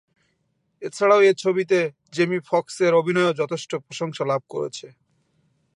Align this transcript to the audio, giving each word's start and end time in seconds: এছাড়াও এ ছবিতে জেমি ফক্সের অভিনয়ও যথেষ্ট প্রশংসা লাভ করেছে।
এছাড়াও 0.81 1.21
এ 1.21 1.31
ছবিতে 1.37 1.79
জেমি 2.13 2.39
ফক্সের 2.49 2.93
অভিনয়ও 2.93 3.37
যথেষ্ট 3.41 3.71
প্রশংসা 3.85 4.23
লাভ 4.25 4.41
করেছে। 4.49 4.87